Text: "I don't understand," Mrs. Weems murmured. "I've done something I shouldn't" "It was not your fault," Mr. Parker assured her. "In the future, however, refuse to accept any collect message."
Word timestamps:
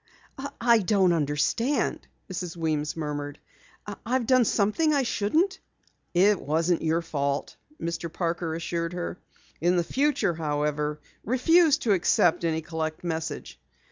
"I 0.59 0.79
don't 0.79 1.13
understand," 1.13 2.07
Mrs. 2.27 2.57
Weems 2.57 2.97
murmured. 2.97 3.37
"I've 4.03 4.25
done 4.25 4.45
something 4.45 4.95
I 4.95 5.03
shouldn't" 5.03 5.59
"It 6.31 6.41
was 6.41 6.71
not 6.71 6.81
your 6.81 7.03
fault," 7.03 7.55
Mr. 7.79 8.11
Parker 8.11 8.55
assured 8.55 8.93
her. 8.93 9.19
"In 9.61 9.75
the 9.77 9.83
future, 9.83 10.33
however, 10.33 10.99
refuse 11.23 11.77
to 11.85 11.91
accept 11.93 12.43
any 12.43 12.63
collect 12.63 13.03
message." 13.03 13.59